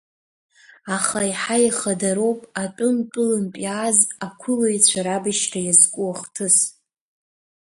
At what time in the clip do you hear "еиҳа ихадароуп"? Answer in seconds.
1.25-2.39